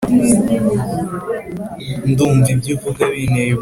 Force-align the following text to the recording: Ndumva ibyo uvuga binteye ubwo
Ndumva 2.09 2.49
ibyo 2.53 2.71
uvuga 2.75 3.01
binteye 3.13 3.49
ubwo 3.51 3.59